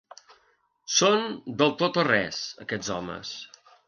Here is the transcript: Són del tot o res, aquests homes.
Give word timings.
Són 0.93 1.27
del 1.59 1.75
tot 1.81 1.99
o 2.05 2.05
res, 2.09 2.39
aquests 2.65 2.91
homes. 2.97 3.35